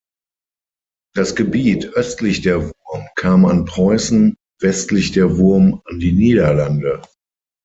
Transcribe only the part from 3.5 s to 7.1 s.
Preußen, westlich der Wurm an die Niederlande.